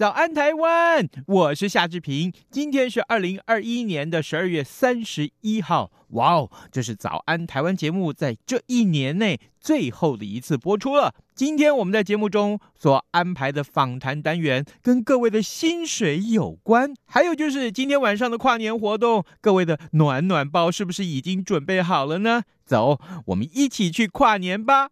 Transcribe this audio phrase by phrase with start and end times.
[0.00, 1.06] 早安，台湾！
[1.26, 2.32] 我是夏志平。
[2.50, 5.92] 今天是二零二一年的十二月三十一号。
[6.12, 11.14] 哇哦，这是早安台湾节目在这一年内最后的一次播出了。
[11.34, 22.44] 今天我们在节目中所安排的访谈单元跟各位的薪水有关，还有就是今天晚上的跨年活动，各位的暖暖包是不是已经准备好了呢？
[22.64, 24.88] 走，我们一起去跨年吧！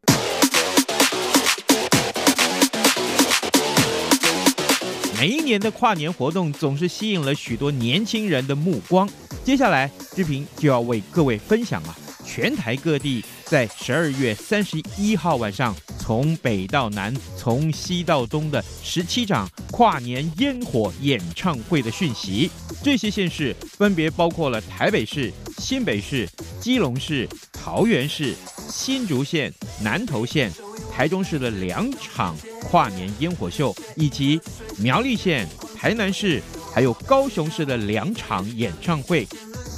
[5.21, 9.09] 每一年的跨年活动总是吸引了许多年轻人的目光。
[9.43, 22.49] 接下来，志平就要为各位分享啊，全台各地在十二月三十一号晚上，从北到南，从西到东的十七场跨年烟火演唱会的讯息。
[22.85, 26.29] 这些县市分别包括了台北市、新北市、
[26.61, 28.37] 基隆市、桃园市、
[28.69, 29.53] 新竹县、
[29.83, 30.53] 南投县。
[30.99, 34.41] 台中市的两场跨年烟火秀，以及
[34.79, 36.43] 苗栗县、台南市，
[36.75, 39.25] 还有高雄市的两场演唱会；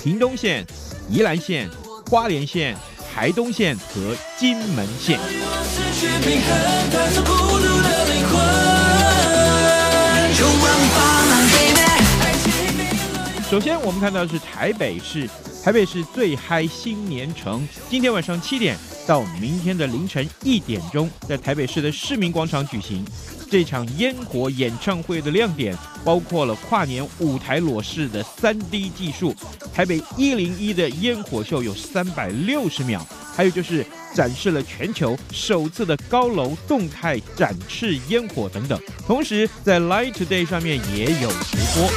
[0.03, 0.65] 屏东县、
[1.11, 1.69] 宜兰县、
[2.09, 2.75] 花莲县、
[3.13, 5.21] 台东县和金门县。
[13.51, 15.29] 首先，我们看到的是台北市，
[15.63, 18.79] 台北市最嗨新年城，今天晚上七点。
[19.07, 23.05] 到明天的凌晨一点钟，在台北市的市民广场举行
[23.51, 29.35] 这场烟火演唱会的亮点，包括了跨年舞台裸视的 3D 技术，
[29.75, 33.85] 台北一零一的烟火秀有三百六十秒，还有就是
[34.15, 38.81] 展示了全球首次的高楼动态展翅烟火等等。
[39.07, 41.91] 同时，在 Light Today 上面也有直播。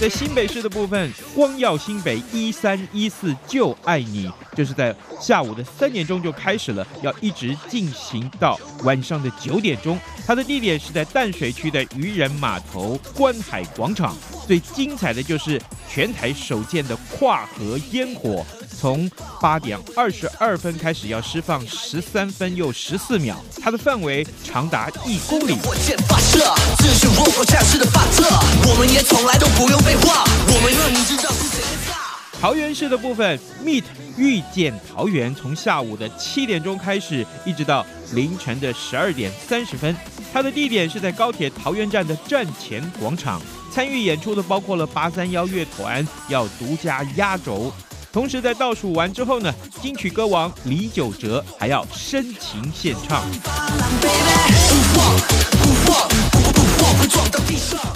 [0.00, 9.98] 在新北市的部分，光耀新北一三一四就爱你，就是在下午的三点钟就开始了，要一直进行到晚上的九点钟。
[10.24, 14.16] 它的地点是在淡水区的渔人码头观海广场。
[14.46, 15.60] 最精彩的就是
[15.90, 18.46] 全台首见的跨河烟火。
[18.78, 25.54] 从八点二十二分开始要释放十三分又十四秒，它的范围长达一公里。
[25.64, 28.22] 火箭发射，这是卧虎藏龙的发射，
[28.70, 31.96] 我们也从来都不用废话，我们让你知道是谁的炸
[32.40, 33.82] 桃园市的部分，Meet
[34.16, 39.96] 遇见桃园，从下午的七点钟开始，一直到凌晨的十二点三十分。
[40.32, 43.42] 它的地点是在高铁桃园站的站前广场。
[43.72, 47.72] 参与演出的包括了八三幺乐团，要独家压轴。
[48.12, 53.22] 同时，在倒数完之后呢，金曲歌王李玖哲还要深情献唱。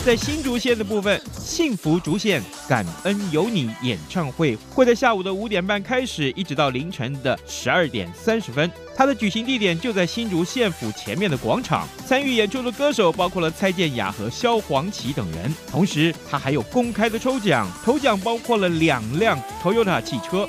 [0.05, 8.69] 在新竹县的部分，幸福竹县感恩有你演唱会会在下午的五点半开始，一直到凌晨的十二点三十分。
[8.97, 11.87] 它的举行地点就在新竹县府前面的广场。
[12.07, 15.55] 参与演出的歌手包括了蔡健雅和萧煌奇等人。
[15.71, 20.49] 同时，他还有公开的抽奖，头奖包括了两辆 Toyota 汽车。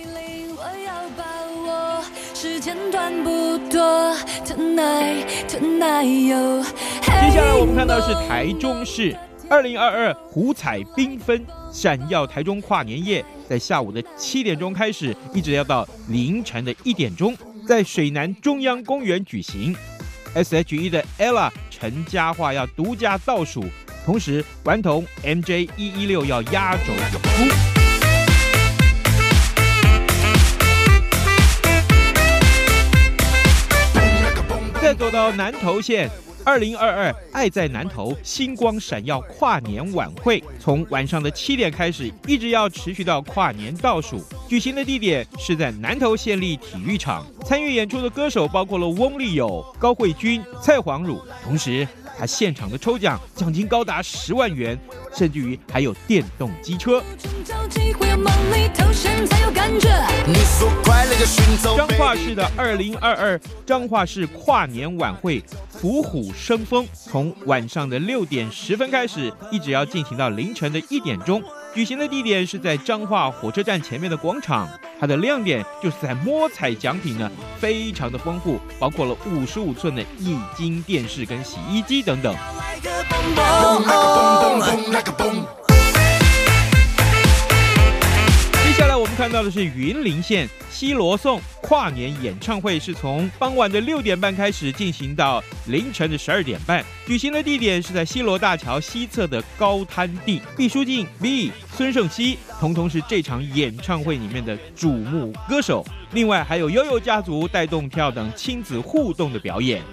[7.24, 9.18] 接下来我们看到是台中市
[9.50, 11.42] 二零二二五彩缤纷
[11.72, 17.34] 闪耀台中跨年夜，在下午的七点钟开始，一直要到凌晨的一点钟，
[17.66, 19.74] 在水南中央公园举行。
[20.34, 23.64] S.H.E 的 Ella 陈嘉桦要独家倒数，
[24.06, 25.70] 同时顽童 M.J.
[25.78, 27.20] 一一六要压轴演出。
[34.82, 36.10] 再走到南投县，
[36.46, 44.22] 二零二二爱在南头星光闪耀跨年晚会，从晚上的七点开始，一直要持续到跨年倒数。
[44.48, 47.26] 举行的地点是在南头县立体育场。
[47.46, 51.88] 参与演出的歌手包括了翁立友、高慧君、蔡黄汝，同时。
[52.18, 54.80] 他现场的抽奖奖金高达十万元，
[55.14, 57.04] 甚至于还有电动机车。
[61.64, 71.42] 彰化市的二零二二彰化市跨年晚会伏虎生风，从晚上的六点十分开始，一直要进行到凌晨的一点钟。
[71.74, 74.70] 举行的地点是在彰化火车站前面的广场。
[75.00, 77.30] 它的亮点就是在摸彩奖品呢，
[77.60, 82.34] 非常的丰富，包括了五十五寸的液晶电视跟洗衣机等等。
[88.74, 96.84] 接下来我们看到的是云林县西螺颂跨年演唱会，是从傍晚的六点半开始进行到凌晨的十二点半。
[97.06, 100.42] 举行的地点是在西螺大桥西侧的高滩地。
[100.58, 105.86] 毕书尽、B、孙盛希，统统是这场演唱会里面的瞩目歌手。
[106.14, 109.84] 另外还有悠悠家族带动跳等亲子互动的表演。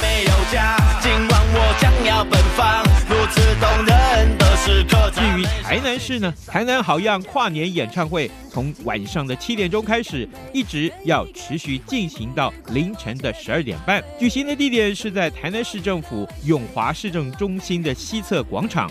[0.00, 5.10] 没有家今晚我将要奔放，如此动人的时刻。
[5.10, 14.02] 至于台南市呢，台南好样跨年演唱会从晚上的七点钟开始，一直要持续进行到凌晨的十二点半。
[14.18, 18.90] 举行的地点是在台南市政府永华市政中心的西侧广场。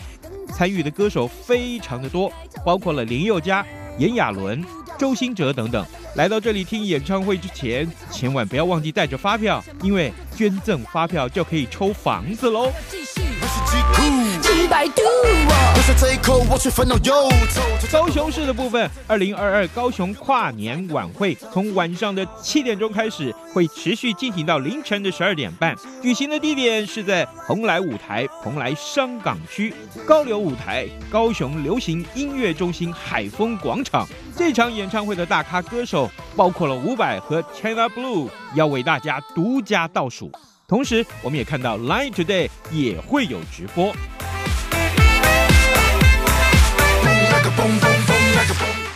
[0.53, 2.31] 参与的歌手非常的多，
[2.63, 3.65] 包括了林宥嘉、
[3.97, 4.63] 炎亚纶。
[4.97, 12.71] 周兴哲等等，来到这里听演唱会之前，千万不要忘记带着发票，因为捐赠发票就可以抽房子喽。
[17.91, 25.75] 高雄市的部分，二零二二高雄跨年晚会从晚上的七点钟开始，会持续进行到凌晨的十二点半。
[26.01, 29.73] 举行的地点是在蓬莱舞台、蓬莱商港区
[30.05, 34.07] 高流舞台、高雄流行音乐中心海丰广场。
[34.35, 40.31] 这场演唱会的大咖歌手包括了伍佰和 China Blue，要为大家独家倒数。
[40.67, 43.93] 同时，我们也看到 Line Today 也会有直播。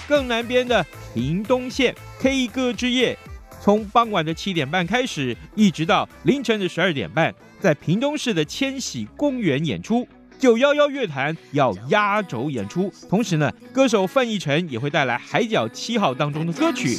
[0.08, 3.18] 更南边的屏东县 K 歌之夜，
[3.62, 10.08] 从傍晚的七点半开始，一直到凌晨的十二点半，在屏东市的千禧公园演出。
[10.40, 16.98] 九幺幺乐团要压轴演出，同时呢，歌手范逸臣也会带来《海角七号》当中的歌曲。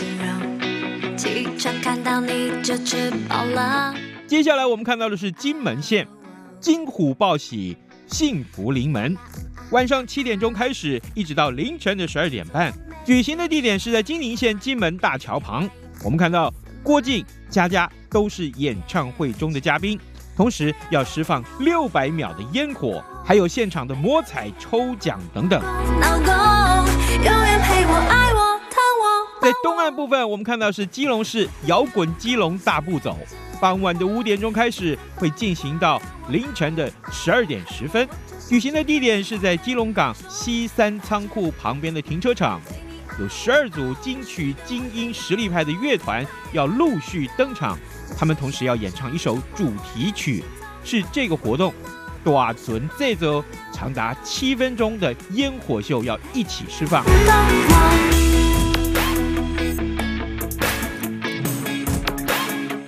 [4.27, 6.07] 接下来我们看到的是金门县，
[6.61, 7.79] 金虎报喜，
[8.11, 9.17] 幸福临门。
[9.71, 12.73] 晚上七点钟开始，一直到凌晨的十二点半，
[13.05, 15.69] 举行的地点是在金宁县金门大桥旁。
[16.05, 16.53] 我们看到
[16.83, 19.99] 郭靖、佳佳都是演唱会中的嘉宾，
[20.37, 25.63] 同时要释放六百秒的烟火，还有现场的摸彩抽奖等等。
[29.41, 33.17] 在东岸部分，我们看到是基隆市摇滚基隆大步走，
[33.61, 38.09] 傍晚的五点钟开始，会进行到凌晨的十二点十分。
[38.49, 42.61] 举行的地点是在基隆港西三仓库旁边的停车场，
[43.21, 47.79] 有十二组金曲精英实力派的乐团要陆续登场，
[48.19, 50.43] 他们同时要演唱一首主题曲，
[50.83, 51.73] 是这个活动
[52.25, 57.05] 大船这周长达七分钟的烟火秀要一起释放。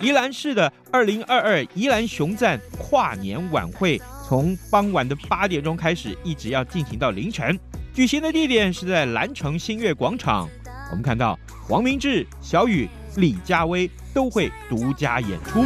[0.03, 4.03] 宜兰市的二零二二宜兰熊赞跨年晚会。
[4.27, 7.57] 从傍晚的八点钟开始，一直要进行到凌晨。
[7.95, 10.49] 举行的地点是在兰城新月广场。
[10.91, 11.39] 我们看到
[11.69, 15.63] 王明志、小雨、李佳薇都会独家演出。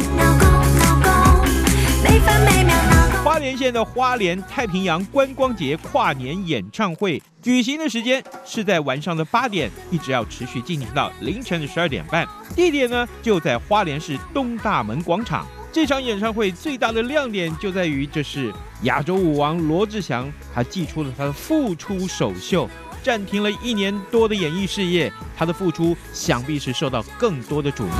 [3.27, 12.25] 花莲县的花莲太平洋观光节跨年演唱会举行的时间是在晚上的八点，一直要持续进行到凌晨的十二点半。
[12.55, 15.45] 地点呢就在花莲市东大门广场。
[15.73, 18.49] 这场演唱会最大的亮点就在于，这是
[18.83, 22.69] 亚洲舞王罗志祥，他祭出了他的复出首秀，
[23.03, 27.91] 暂停了一年多的演艺事业，他的复出想必是受到更多的瞩目。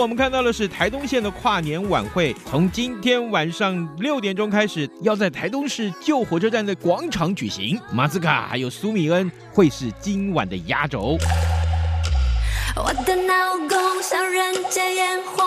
[0.00, 11.18] 我们看到的是台东县的跨年晚会，从今天晚上六点钟开始，要在台东市旧火车站的广场举行，马斯卡还有苏米恩会是今晚的压轴。
[12.76, 13.14] 我的
[14.02, 15.44] 像人间烟火。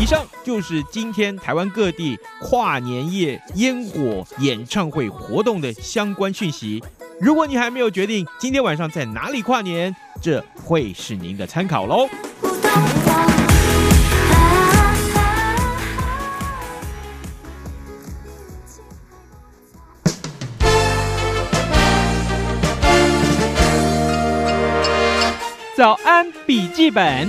[0.00, 6.82] 以上就是今天台湾各地跨年夜烟火演唱会活动的相关讯息。
[7.20, 12.08] 如果你还没有决定今天晚上在哪里跨年，这会是您的参考喽。
[25.84, 27.28] 早安笔记本，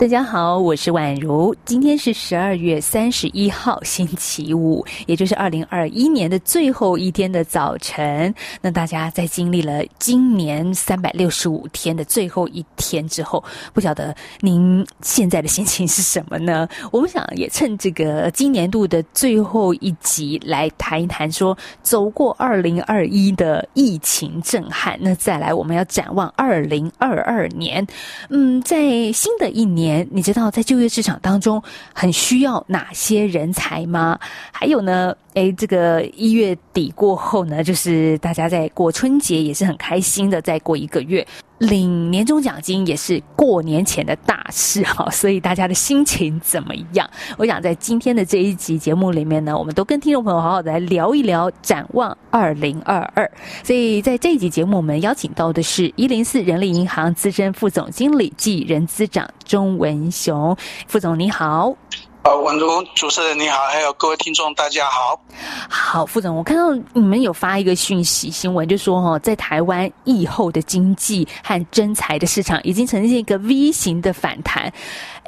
[0.00, 1.52] 大家好，我是婉如。
[1.64, 8.32] 今天是十二月三十一号，星期五，也就是二零二一年的最后一天的早晨。
[8.62, 16.68] 那大家在经历了今年三百六十五天的最后一天之后，不晓得您现在的心情是什么呢？
[16.92, 27.84] 我们想也趁这个今年度的最后一集来谈一谈，说走过二零二一的疫情震撼，那再来我们要展望二零二二年。
[28.30, 29.87] 嗯，在新的一年。
[30.10, 34.18] 你知道在就业市场当中很需要哪些人才吗？
[34.52, 41.26] 还有呢，诶，这个一月底过后呢，就是大家在过春节也是很开心的，再过一个月。
[41.58, 47.08] 领年终奖金也是过年前的大事哈，所以大家的心情怎么样？
[47.36, 53.30] 我想在今天的这一集节目里面呢，我们都跟听众朋友好好的来聊一聊展望二零二二。
[53.64, 61.76] 所以在这一集节目，我们邀请到的是一零四人力银行资深副总经理暨人资长钟文雄副总，你好。
[62.20, 65.18] 好，文如主持人你好，还有各位听众大家好。
[65.68, 74.70] 好，副总，我看到你们有发一个讯息新闻，就说哈，在台湾疫后的经济和真材的市场已经呈现一个 V 型的反弹。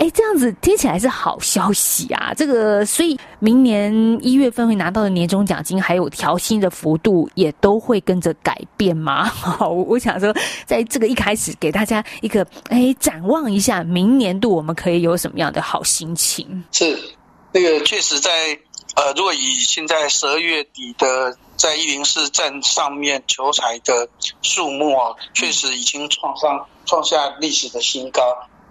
[0.00, 2.32] 哎，这样子听起来是好消息啊！
[2.34, 3.92] 这个，所以明年
[4.22, 9.24] 一月份会拿到的年终奖金，还有调薪的幅度，也都会跟着改变吗？
[9.28, 16.64] 好，我想说，在这个一开始给大家一个哎展望一下，明年度我们可以有什么样的好心情？
[16.72, 16.98] 是，
[17.52, 18.58] 那个确实在
[18.96, 24.08] 呃，如果以现在十二月底的在一零四站上面求财的
[24.40, 28.22] 数目啊，确实已经创上创下历史的新高。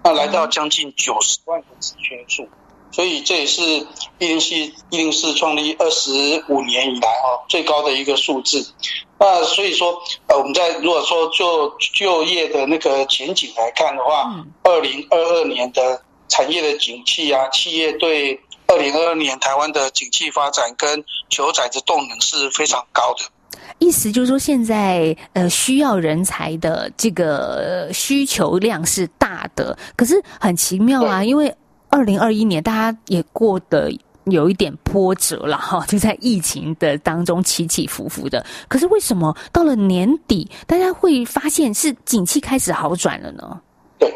[0.03, 2.47] 那来到将近九十万的职缺数，
[2.91, 8.73] 所以这也是一零四一零四创立二十五年以来哦最高的一个数字。
[9.19, 23.25] 那所以说，呃，我们在如果说就就业的那个前景来看的话，二零二二年的产业的景气啊，企业对二零二二年台湾的景气发展跟求才的动能是非常高的。
[23.79, 31.53] 意思就是说，现在呃需要人才的这个需求量是大的，可是很奇妙啊，因为
[31.89, 33.89] 二零二一年大家也过得
[34.25, 38.45] 有一点波折了哈，就在疫情的当中起起伏伏的。
[38.67, 43.61] 可是为什么到了年底，大家会发现是景气开始好转了呢？
[43.97, 44.13] 对，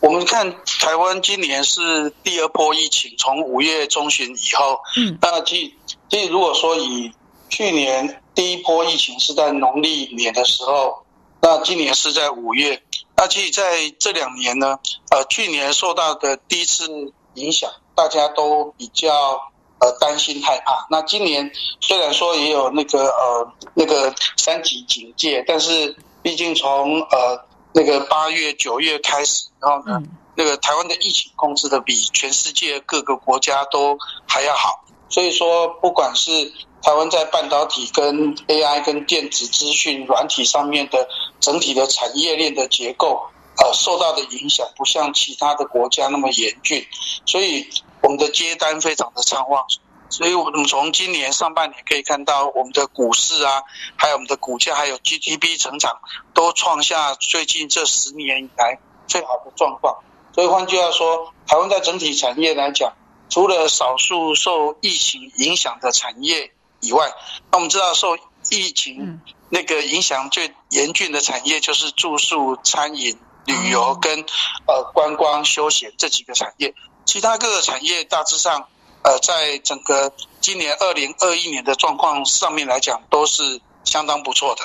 [0.00, 0.50] 我们看
[0.80, 5.74] 台湾今年是第二波疫情，从五月中旬以后，嗯，那其
[6.08, 7.12] 其实如果说以
[7.50, 8.22] 去年。
[8.34, 11.04] 第一波疫情是在农历年的时候，
[11.40, 12.82] 那今年是在五月。
[13.16, 14.78] 那其实在这两年呢，
[15.10, 16.88] 呃，去年受到的第一次
[17.34, 19.40] 影响，大家都比较
[19.78, 20.86] 呃担心害怕。
[20.90, 30.02] 那今年虽然说也有那个呃那个三级警戒，但是毕竟从呃那个八月九月开始，然后呢，
[30.34, 34.84] 那个台湾的疫情控制的比全世界各个国家都还要好。
[35.08, 41.08] 所以说，不管是台湾在半导体、跟 AI、跟电子资讯、软体上面的
[41.40, 43.22] 整体的产业链的结构，
[43.58, 46.86] 呃，受到的影响不像其他的国家那么严峻，
[47.26, 47.68] 所以
[48.02, 49.64] 我们的接单非常的畅旺。
[50.10, 53.62] 所以我们从今年上半年可以看到，我们的股市啊，
[53.96, 55.98] 还有我们的股价，还有 GDP 成长，
[56.34, 59.96] 都创下最近这十年以来最好的状况。
[60.32, 62.92] 所以换句话说，台湾在整体产业来讲，
[63.34, 67.12] 除了少数受疫情影响的产业，以外，
[67.50, 68.16] 那我们知道受
[68.48, 74.24] 疫情那个影响最严峻的产业就是住宿、餐饮、旅游跟
[74.68, 76.76] 呃观光休闲这几个产业。
[77.06, 78.68] 其他各个产业大致上，
[79.02, 84.62] 呃，在整个今年二零二一年的状况上面来讲，都是相当不错的。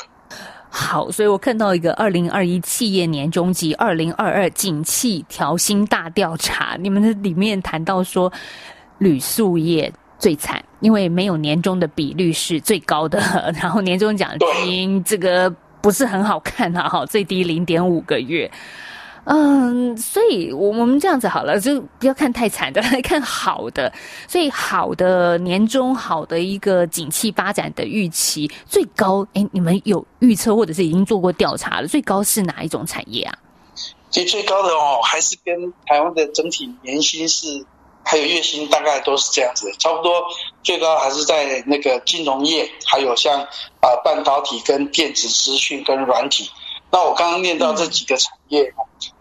[0.70, 8.32] 好，所以我看到一个二零二一企业年终及二零二二景气调薪大调查，你们的里面谈到说，
[9.00, 9.92] 铝塑业。
[10.20, 13.18] 最惨，因为没有年终的比率是最高的，
[13.56, 14.30] 然后年终奖
[14.66, 15.50] 金这个
[15.80, 18.52] 不是很好看啊，哈，最低零点五个月，
[19.26, 23.92] 嗯，所以我我们这样子好了，就不要看太惨的， 来看好的，
[24.28, 31.88] 所以好的年终，好的一个景气发展的预期最高，哎，你们有预测或者是已经做过调查了？
[31.88, 33.38] 最高是哪一种产业啊？
[34.10, 37.66] 其实最高的哦，还是跟台湾的整体年薪是。
[38.02, 40.12] 还有月薪大概都是这样子，差不多
[40.64, 43.40] 最高还是在那个金融业，还有像
[43.82, 46.50] 啊半导体跟电子资讯跟软体。
[46.92, 48.74] 那我刚刚念到这几个产业，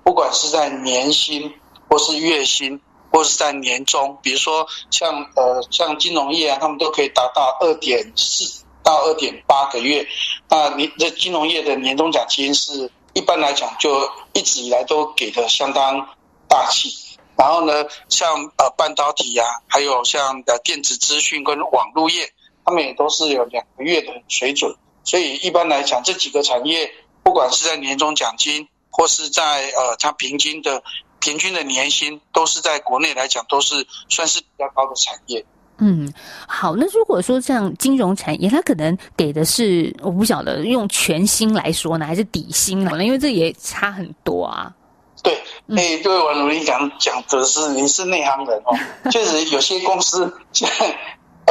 [0.02, 1.54] 不管是在年薪
[1.88, 2.80] 或是月薪，
[3.12, 10.06] 或是在年终，比如说像呃像金融业啊，他们都可以达到二点四到二点八个月。
[10.48, 16.08] 那你这金融业的年终奖金是一般来讲就一直以来都给的相当
[16.48, 16.90] 大气。
[17.36, 22.32] 然后呢，像呃半导体呀、啊，还有像的电子资讯跟网络业，
[22.64, 24.74] 他们也都是有两个月的水准。
[25.04, 26.92] 所以一般来讲，这几个产业，
[27.28, 30.82] 不管是在年终奖金，或是在呃他平均的
[31.20, 35.44] 平均的年薪，都是在国内来讲都是算是比较高的产业。
[35.76, 36.10] 嗯，
[36.48, 43.04] 好，那如果说像金融产业，它可能给的是我不晓得用全薪来说呢，还是底薪呢？
[43.04, 44.72] 因为这也差很多啊。
[45.22, 45.34] 对，
[45.76, 48.74] 哎，对我努力讲讲的是您是内行人哦，
[49.12, 50.32] 确实有些公司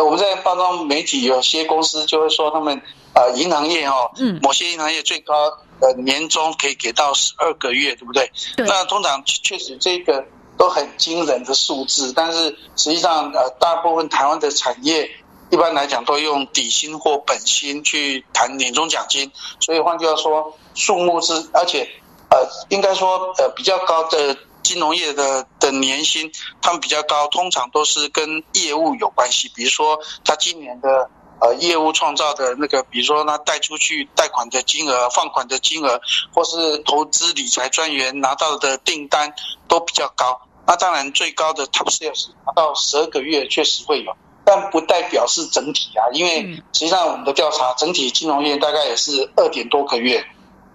[0.04, 2.82] 我们在包装媒体，有些公司就会说他们
[3.18, 5.34] 呃银行业哦，嗯，某些银行业最高
[5.82, 8.32] 呃年终可以给到十二个月，对不对？
[8.56, 8.66] 对。
[8.68, 10.24] 那通常确实这个。
[10.60, 15.08] 都很惊人的数字，但是实际上，呃，大部分台湾的产业
[15.52, 21.88] 一般来讲都用底薪或本薪去谈年终奖金，所以换句话说，数目是，而且，
[22.32, 31.08] 呃，应该说，呃，比较高的金融业的的年薪，他们比较高，通常都是跟业务有关系，比如说他今年的
[31.39, 36.01] 呃业务创造的那个，比如说他贷出去贷款的金额、放款的金额，
[36.34, 39.34] 或是投资理财专员拿到的订单
[39.67, 40.41] 都比较高。
[40.65, 46.41] 那当然，最高的 top sales 拿到十二个月确实会有，但不代表是整体啊，因为
[46.74, 50.25] 实际上我们的调查，整体金融业大概也是二点多个月。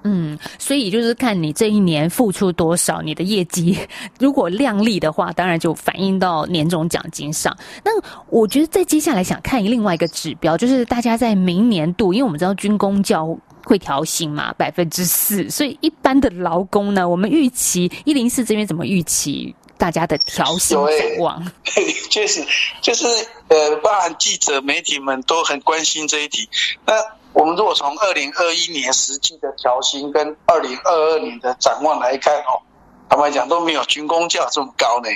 [0.05, 3.79] 嗯，所以就是看你这一年付出多少，你的业绩
[4.19, 7.57] 如果亮丽的话，当然就反映到年终奖金上。
[7.85, 7.91] 那
[8.29, 19.55] 我觉得在接下来想看另外一个指标，就是大家在明年度，因为我们知道军工教会调薪嘛，百分之四，所以一般的劳工呢，我们预期一零四这边怎么预期？
[19.79, 21.45] 大家的调薪展望，
[22.09, 22.45] 确实
[22.81, 23.05] 就是
[23.49, 26.49] 呃，包含记者、媒体们都很关心这一题。
[26.87, 26.95] 那
[27.33, 32.61] 我们如果从二零二一年实际的调薪跟二零二二年的展望来看哦，
[33.09, 35.09] 坦白讲都没有军工价这么高呢。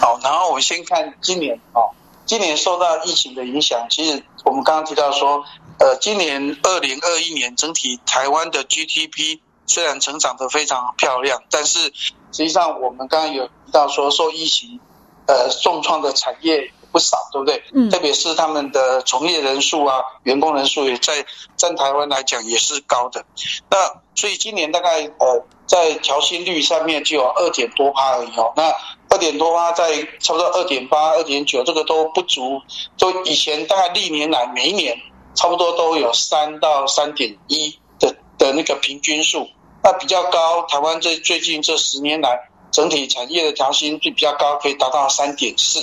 [0.00, 1.90] 好，然后我们先看今年哦，
[2.26, 5.44] 今年受到疫情的影响，其实我们刚刚提到说，
[5.78, 13.52] 呃，今年二零二一年整体台湾的 GDP 虽然成长得非常漂亮，但是实际上我们刚刚有提。
[13.74, 14.78] 到说受疫情，
[15.26, 17.60] 呃，重创的产业不少，对不对？
[17.74, 17.90] 嗯。
[17.90, 21.26] 特别是他们的从业人数啊，员工人数也在
[21.56, 23.24] 占台湾来讲也是高的。
[23.68, 23.76] 那
[24.14, 28.52] 所以今年大概呃，在调薪率上面就有二点多趴而已哦。
[28.54, 28.72] 那
[29.10, 32.62] 二点多趴在差不多二点八、二点九，这个都不足。
[32.96, 34.96] 都以前大概历年来每一年
[35.34, 39.48] 差不多都有三到三点一的的那个平均数。
[39.82, 42.48] 那比较高，台湾这最近这十年来。
[42.74, 45.78] 整体产业的调薪率比较高，可以达到三点四，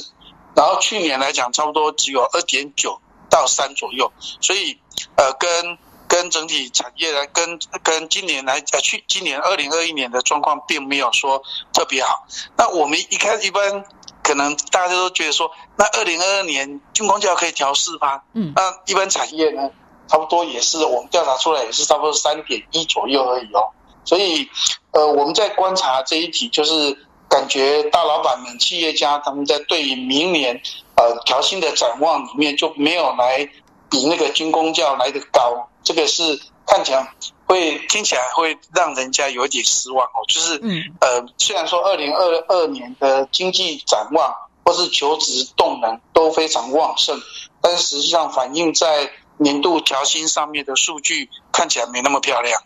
[0.55, 4.11] 然后去年来讲，差不多只有二点九到三左右，
[4.41, 4.79] 所以
[5.15, 11.41] 呃，跟跟整体产业来跟跟今年来呃去今年二零二一年的状况并没有说
[11.73, 12.27] 特别好。
[12.57, 13.85] 那我们一开始一般
[14.21, 19.69] 可能大家都觉得说，那二零二二年军工教可以调四趴，嗯，那一般产业呢，
[20.07, 23.71] 差不多也是我们调查出来也是差不多三点一左右而已哦。
[24.03, 24.49] 所以，
[24.91, 30.61] 呃，我们在观察这一题，就是感觉大老板们、企业家他们在对于明年
[30.95, 33.49] 呃调薪的展望里面，就没有来
[33.89, 35.69] 比那个军工教来的高。
[35.81, 36.21] 这个是
[36.67, 37.15] 看起来
[37.45, 40.19] 会听起来会让人家有点失望哦。
[40.27, 47.17] 就是，嗯，呃，虽然说二零二二年的经济展望或是求职动能都非常旺盛，
[47.61, 52.61] 但是实际上反映在年度调薪上面的数据看起来没那么漂亮。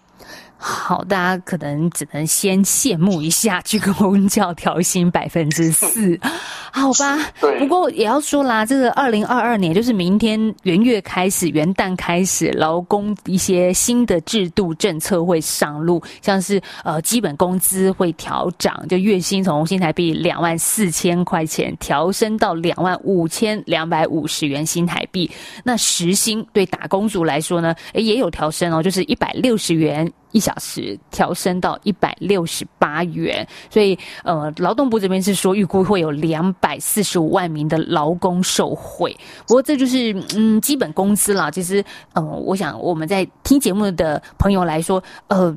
[0.58, 6.18] 好，大家可能只能先羡慕一下军公教调薪百分之四，
[6.72, 7.18] 好吧？
[7.60, 25.30] 不过也要说啦，这个二零二二年就是明天元月开始，元旦开始，劳工一些新的制度政策会上路，像是呃基本工资会调涨，就月薪从新台币两万四千块钱调升到两万五千两百五十元新台币。
[25.64, 30.12] 那时薪对打工族来说呢，诶也有调升哦，就是一百六十元。
[30.36, 39.16] 一小时调升到一百六十八元，所以呃，劳动部这边是说预估会有两百四十五万名的劳工受惠。
[39.48, 41.50] 不过这就是嗯基本工资啦。
[41.50, 45.56] 其实呃，我想我们在听节目的朋友来说，呃，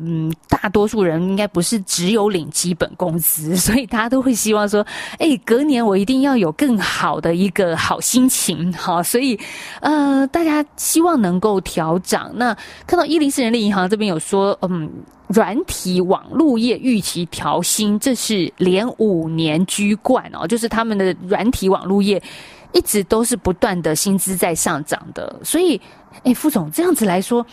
[0.48, 4.86] 大多数人应该不是只有领基本工资， 所以大家都会希望说，
[5.18, 9.36] 哎，隔年我一定要有更好的一个好心情，哈，所以
[9.80, 12.30] 呃，大家希望能够调涨。
[12.36, 14.56] 那看到一零四人力银行这边有说。
[14.70, 14.90] 嗯，
[15.28, 22.22] 软体网络业预期调薪，这是连五年居冠哦，就是他们的软体网络业
[22.72, 25.40] 一直都是不断的薪资在上涨的。
[25.42, 25.81] 所以，
[26.22, 27.44] 哎，副总这样子来说，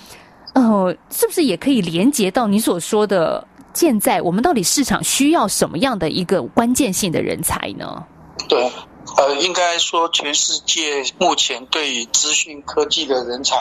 [0.53, 8.03] 呃，是不是也可以连接到你所说的现在我们到底市场需要什么样的一个关键性的人才呢？
[8.49, 8.69] 对，
[9.17, 13.55] 呃，应该说全世界目前对于资讯科技的人才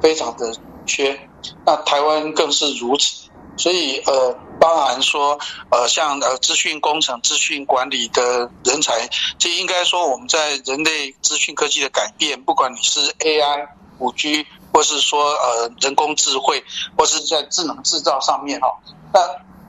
[0.00, 0.52] 非常的
[0.86, 1.18] 缺，
[1.64, 3.28] 那台湾更是如此。
[3.56, 5.36] 所以，呃，包含说，
[5.70, 13.66] 呃，像呃资讯工程、资讯管理的人才，这应该说我们在人类资讯科技的改变，不管你是 AI、
[13.98, 16.62] 五 G，或是说呃人工智慧，
[16.96, 18.68] 或是在智能制造上面哈，
[19.12, 19.20] 那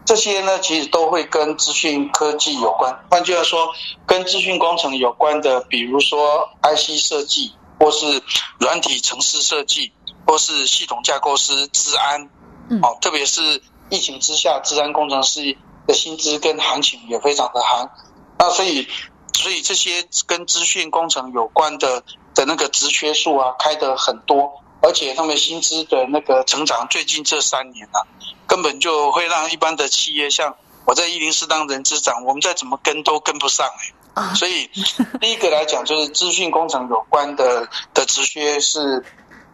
[0.06, 2.96] 这些呢，其实都会跟资讯科技有关。
[3.10, 3.74] 换句话说，
[4.06, 8.22] 跟资讯工程有关的，比如说 IC 设计，或是
[8.60, 9.92] 软体程式设计，
[10.30, 12.30] 或是系统架构师、治安，
[12.84, 13.62] 哦，特别是。
[13.92, 17.89] 疫情之下，治安工程师的薪资跟行情也非常的寒，
[18.38, 18.88] 那所以，
[19.34, 22.04] 所以这些跟资讯工程有关的
[22.36, 28.06] 的那个职缺数啊，开的很多，而且他们薪资的那个成长，最近这三年啊，
[28.46, 33.68] 根本就会让一般的企业，像我在一零四当人资长，我们再怎么跟都跟不上
[34.13, 34.70] 哎、欸，所以
[35.20, 39.04] 第一个来讲，就是资讯工程有关的的职缺是，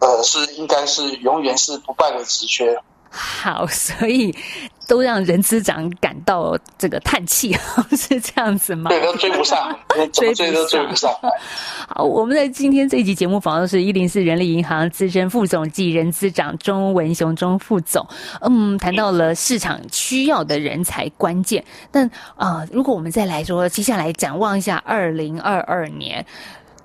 [0.00, 2.76] 呃，是应该是永远是不败的职缺。
[3.08, 4.34] 好， 所以
[4.86, 7.56] 都让人资长感到这个叹气，
[7.96, 8.90] 是这样子吗？
[8.90, 9.74] 对，都追不上，
[10.12, 11.10] 追追都追不上。
[11.88, 18.06] 好，我们在今天这一集节目访问的是一零四人力银行资深副总暨人资长钟文雄钟副总。
[18.42, 22.04] 嗯，谈到了市场需要的人才关键，但
[22.34, 26.26] 啊、呃，如果我们再来说，接下来展望一下二零二二年。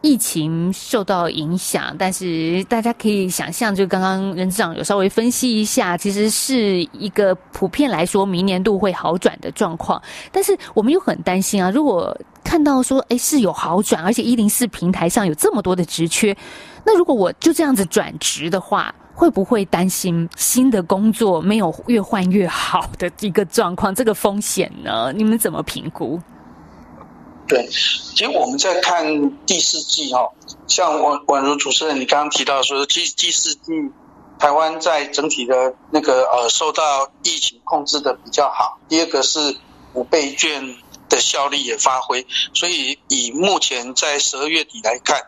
[0.01, 10.01] 疫情受到影响，但是大家可以想象，就刚刚人资长有稍微分析一下，其实是一个普遍来说明年度会好转的状况。
[10.31, 16.35] 但是我们又很担心啊，如果看到说，诶是有好转，而且一零四平台上有这么多的职缺，
[16.83, 23.93] 那如果我就这样子转职的话，会不会担心新的工作没有越换越好的一个状况？
[23.93, 25.13] 这个风险呢？
[25.15, 26.19] 你们怎么评估？
[27.51, 30.31] 对，其实我们在看第四季哈，
[30.67, 33.73] 像宛宛如主持人你刚刚提到说，第第四季
[34.39, 38.79] 台湾在整体的那个呃受到疫情控制的比较好。
[38.87, 39.57] 第二个是
[39.93, 40.77] 五倍券
[41.09, 45.21] 的效力也发挥，所以以目前在十二月底来看，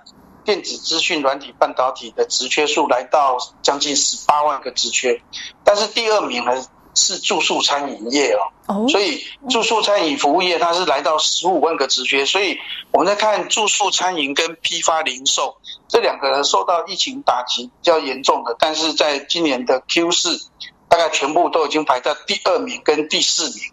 [0.46, 5.22] 电子资讯软体半导体的职缺数来到将近十八万个职缺，
[5.66, 6.66] 但是第二名呢？
[6.96, 8.36] 是住宿餐饮业
[8.68, 12.58] 哦，所以住宿餐饮服务业它是来到十五万个职缺，所以
[12.92, 20.40] 我们在看住宿餐饮跟批发零售这两个人受到疫情打击比较严重的，但是在今年的 Q 四
[20.88, 23.72] 大概全部都已经排在第二名跟第四名，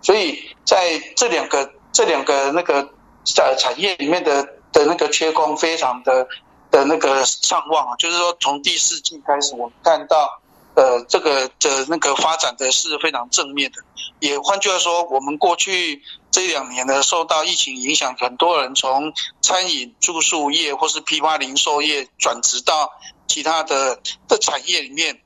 [0.00, 2.88] 所以在这两个这两个那个
[3.36, 6.26] 呃产业里面的的那个缺工非常的
[6.70, 10.38] 的那个上望啊，就是说从第四季开始我们看到。
[10.74, 13.78] 呃，这个的那个发展的是非常正面的，
[14.20, 22.90] 也换句话说，我们过去这两年呢，受到疫情影响，很多人从餐饮、住宿业或是批发零售业转职到
[23.26, 25.20] 其他的的产业里面。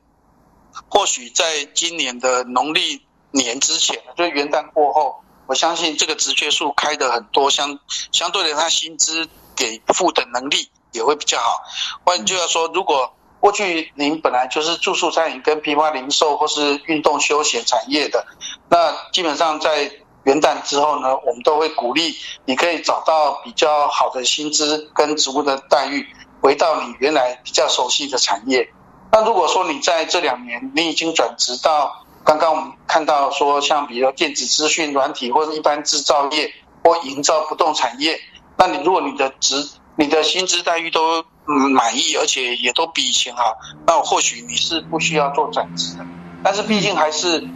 [0.91, 7.79] 或许在今年的农历年之前，就元旦过后，我相信这个职缺数开的很多，相
[8.13, 11.63] 相对的，他薪资给付的能力也会比较好。
[12.05, 18.27] 换句话说，如果过去您本来就是住宿餐饮跟批发零售或是运动休闲产业的，
[18.69, 19.91] 那基本上在
[20.25, 26.05] 元旦之后呢，我们都会鼓励你可以找到比较好的薪资跟职务的待遇，
[26.41, 28.69] 回到你原来比较熟悉的产业。
[29.13, 38.19] 那如果说你在这两年你已经转职到刚刚我们看到说像比如电子资讯软体或者一般制造业或营造不动产业，
[38.59, 43.57] 那你如果你的职你的薪资待遇都嗯，满意，而且也都比以前好。
[43.87, 46.05] 那或许你是不需要做转职的，
[46.43, 47.47] 但是毕竟还是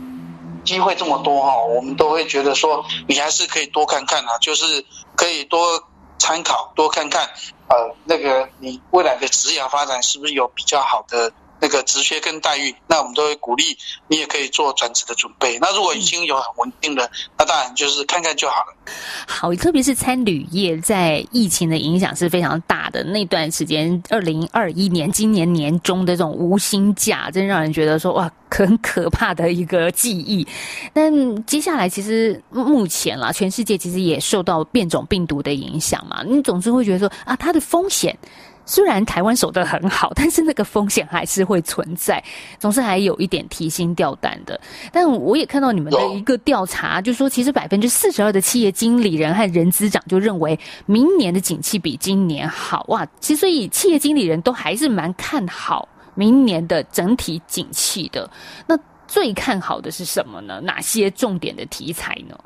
[0.65, 4.85] 机会这么多哈，我们都会觉得说，你还是可以多看看啊，就是
[5.17, 5.83] 可以多
[6.19, 7.29] 参考，多看看，
[7.69, 11.33] 呃，那个你未来的职业发展是不是有比较好的。
[11.61, 13.77] 那个职缺跟待遇，那我们都会鼓励
[14.09, 15.59] 你也可以做转职的准备。
[15.61, 18.75] 那如果已经有很稳定的，那当然就是看看就好了。
[19.27, 30.47] 好，特别是餐旅业在疫情的影响是非常大的那段时间，二零二一年今年年中的这种无薪假，真让人觉得说哇，很可怕的一个记忆。
[30.93, 38.17] 但接下来其实目前啦，全世界其实也受到变种病毒的影响嘛，你总是会觉得说啊，它的风险。
[38.65, 42.23] 虽然台湾守得很好，但是那个风险还是会存在，
[42.59, 44.61] 总是还有一点提心吊胆的。
[44.93, 53.07] 但我也看到你们的一个调查，就说其实百分之四十二的企业经理人和人资长就认为明年的景气比今年好哇。
[53.19, 58.31] 其实以企业经理人都还是蛮看好明年的整体景气的。
[58.67, 60.61] 那最看好的是什么呢？
[60.61, 62.39] 哪些重点的题材呢？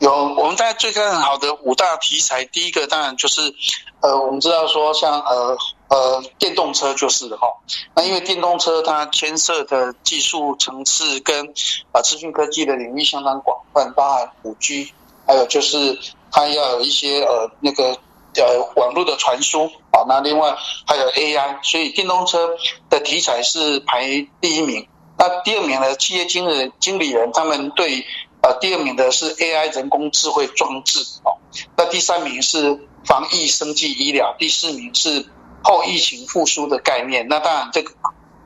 [0.00, 3.52] 有，我们大家最看好的五大题材，第一个当然就是，
[4.00, 5.56] 呃，我们知道说像呃
[5.88, 7.48] 呃电动车就是的哈，
[7.96, 11.52] 那因为电动车它牵涉的技术层次跟
[11.90, 14.92] 啊资讯科技的领域相当广泛，包含五 G，
[15.26, 15.98] 还有就是
[16.30, 17.98] 它要有一些呃那个
[18.36, 20.56] 呃网络的传输啊，那另外
[20.86, 22.50] 还有 AI，所以电动车
[22.88, 24.04] 的题材是排
[24.40, 24.86] 第一名。
[25.18, 28.06] 那第二名呢，企业经理经理人他们对。
[28.48, 31.36] 呃，第二名的是 AI 人工智慧装置哦，
[31.76, 35.26] 那第三名是防疫生计医疗，第四名是
[35.62, 37.28] 后疫情复苏的概念。
[37.28, 37.92] 那当然，这个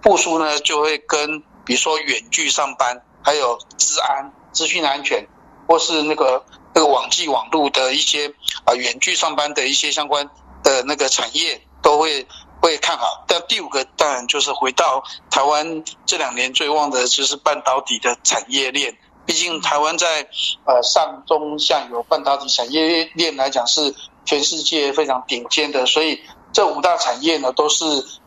[0.03, 5.25] 复苏呢，就会跟比如说远距上班，还有治安、资讯安全，
[5.69, 8.35] 或是那个那个网际网络的一些
[8.65, 10.29] 啊远距上班的一些相关
[10.65, 12.27] 的那个产业，都会
[12.61, 13.25] 会看好。
[13.29, 18.99] 但第五个当然就是回到台湾这两年最旺的就是半导体的产业链。
[19.25, 20.27] 毕竟台湾在
[20.65, 26.21] 呃上中下游半导体产业链来讲是全世界非常顶尖的，所以
[26.53, 27.85] 这五大产业呢都是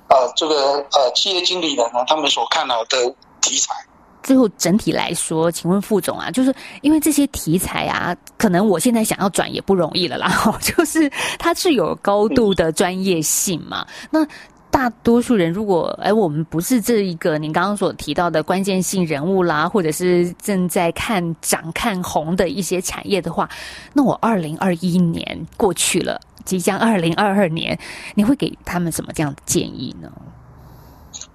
[0.08, 3.74] 呃这个呃企业经理人呢他们所看好的题材。
[4.24, 14.26] 最后整体来说，请问副总啊，就是因为这些题材啊，可能我现在想要转也不容易了啦， 就是它是有高度的专业性嘛，那。
[14.76, 23.50] 大多数人，如果哎，我们不是这一个您刚刚所提到的关键性人物啦，或者是正在看涨看红的一些产业的话，
[23.94, 27.80] 那我二零二一年过去了，即将二零二二年，
[28.16, 30.12] 你会给他们什么这样的建议呢？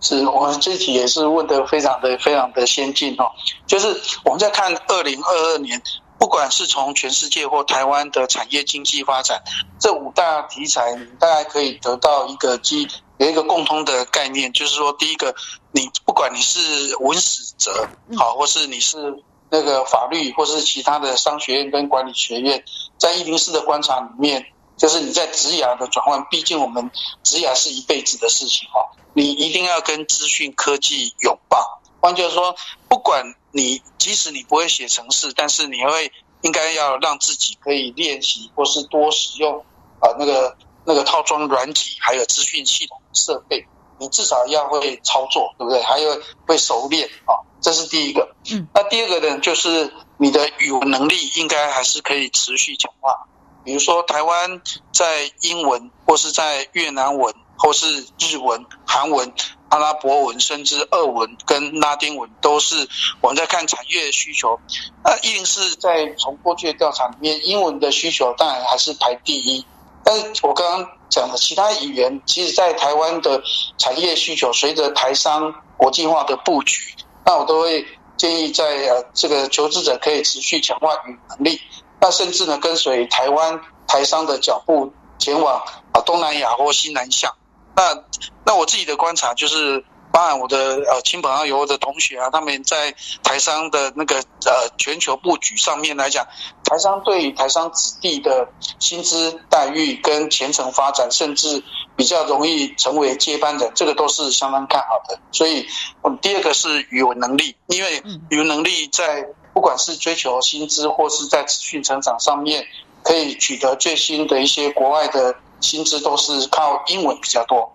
[0.03, 3.25] 是我们这题也是问得非常的非常的先进哦，
[3.67, 3.89] 就是
[4.23, 5.81] 我们在看二零二二年，
[6.19, 9.41] 不管是从全世界或台湾的产业经济发展，
[9.79, 12.87] 这五大题材，你大概可以得到一个基。
[13.21, 15.35] 有一个共通的概念，就是说，第一个，
[15.73, 22.65] 你不管你是文史哲，好，或是你是那个法律，或是其他的商学院跟管理学院，
[22.97, 24.47] 在一零四的观察里面，
[24.79, 26.91] 就是你在职涯的转换，毕竟我们
[27.23, 31.83] 职涯是一辈子的事情哈，你一定要跟资讯科技拥抱。
[32.01, 32.57] 换句话说，
[32.89, 39.59] 不管你即使你不会写程式，但是你会应该要让自己可以练习，或是多使用
[39.99, 40.57] 啊那个。
[40.91, 43.65] 那个套装软体，还有资讯系统设备，
[44.01, 45.81] 你至少要会操作，对不对？
[45.83, 48.35] 还有会熟练啊，这是第一个。
[48.51, 53.29] 嗯，那第二个呢，就是你的语文能力应该还是可以持续强化。
[53.63, 54.61] 比如说，台湾
[54.93, 59.33] 在英文，或是在越南文，或是日文、韩文、
[59.69, 62.89] 阿拉伯文，甚至俄文跟拉丁文，都是
[63.21, 64.59] 我们在看产业需求。
[65.05, 69.65] 那一定是在从过去的调查里面，英文的需求当然还是排第一。
[70.11, 73.41] 但我刚刚讲的其他语言，其实，在台湾的
[73.79, 81.61] 产业需求，随着台商国际化的布局，那我都会建议在呃这个求职者可以持续强化语能力，
[82.01, 87.33] 那甚至呢跟随台湾台商的脚步前往啊东南亚或西南向。
[87.77, 87.97] 那
[88.45, 89.85] 那我自己的观察就是。
[90.13, 96.27] 包含我的呃亲朋好友的同学啊，他们在台商的那个呃全球布局上面来讲，
[96.65, 101.63] 台商对于台商子弟的薪资待遇跟前程发展，甚至
[101.97, 105.19] 比较容易成为接班人，这个都是相当看好的。
[105.33, 105.67] 所以，
[106.03, 112.67] 我们第二个是语文能力，因为语文能力在不管是追求薪资或是在持续成长上面，
[113.03, 117.73] 可以取得最新的一些国外的薪资，都是靠英文比较多。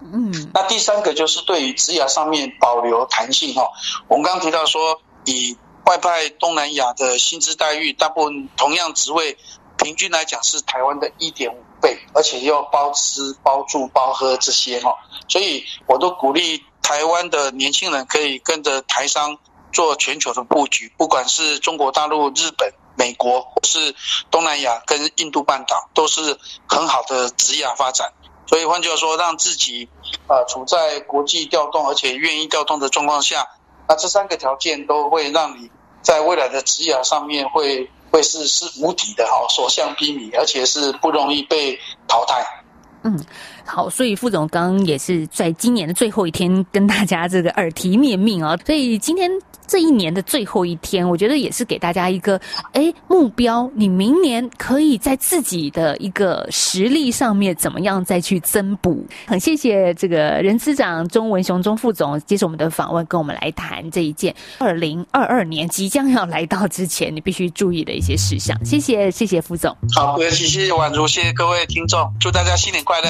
[0.00, 3.68] 嗯，那第三个就是对于职涯上面保留弹性哈。
[4.08, 9.36] 我们刚提到说，以外派东南亚的薪资待遇，大部分同样职位，
[9.76, 14.94] 平均来讲是台湾的一点五倍，而且要包吃包住包喝这些哈。
[15.28, 19.38] 所以我都鼓励台湾的年轻人可以跟着台商
[19.72, 23.94] 做全球的布局，不管是中国大陆、日本、美国，或是
[24.30, 28.12] 东南亚跟印度半岛，都是很好的职涯发展。
[28.48, 29.88] 所以换句话说，让自己
[30.26, 33.46] 啊处在国际调动，而且愿意调动的状况下，
[33.86, 42.57] 那这三个条件都会让你在未来的职涯上面会会是是无敌的哦，所向披靡，而且是不容易被淘汰。
[43.02, 43.18] 嗯。
[43.64, 49.30] 好，所以副总刚刚也是在今年的最后一天跟大家这个耳提面命啊， 所以今天
[49.66, 52.40] 这一年的最后一天，我觉得也是给大家一个
[52.72, 59.04] 哎目标，你明年可以在自己的一个实力上面怎么样再去增补。
[59.26, 68.58] 很谢谢这个人资长钟文雄钟副总接受我们的访问，跟我们来谈这一件 二零二二年即将要来到之前你必须注意的一些事项。
[68.64, 69.76] 谢谢，谢谢副总。
[69.94, 73.08] 好，谢谢婉如，谢谢各位听众，祝大家新年快乐。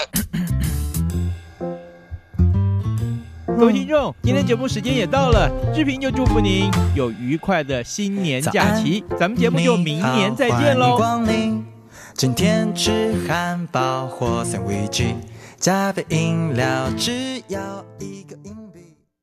[3.56, 10.96] 各位听众，今天节目时间也到了，志平就祝福您有愉快的新年假期，咱们节目就明年再见喽。
[10.96, 11.64] 光临，
[12.14, 15.14] 今天吃汉堡或三明治，
[15.60, 18.57] 加杯饮料，只要一个饮。